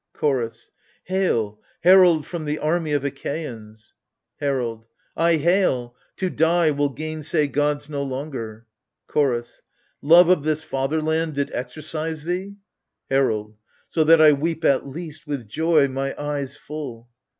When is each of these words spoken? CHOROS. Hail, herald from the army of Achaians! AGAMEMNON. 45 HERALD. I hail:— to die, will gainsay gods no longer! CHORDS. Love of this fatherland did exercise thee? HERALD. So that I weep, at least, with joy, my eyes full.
CHOROS. 0.13 0.71
Hail, 1.03 1.61
herald 1.83 2.25
from 2.25 2.45
the 2.45 2.57
army 2.57 2.91
of 2.91 3.05
Achaians! 3.05 3.93
AGAMEMNON. 4.39 4.39
45 4.39 4.39
HERALD. 4.39 4.85
I 5.15 5.35
hail:— 5.35 5.95
to 6.17 6.31
die, 6.31 6.71
will 6.71 6.89
gainsay 6.89 7.45
gods 7.47 7.87
no 7.87 8.01
longer! 8.01 8.65
CHORDS. 9.05 9.61
Love 10.01 10.29
of 10.29 10.41
this 10.43 10.63
fatherland 10.63 11.35
did 11.35 11.51
exercise 11.53 12.23
thee? 12.23 12.57
HERALD. 13.11 13.57
So 13.89 14.03
that 14.05 14.19
I 14.19 14.31
weep, 14.33 14.65
at 14.65 14.87
least, 14.87 15.27
with 15.27 15.47
joy, 15.47 15.87
my 15.87 16.19
eyes 16.19 16.55
full. 16.55 17.07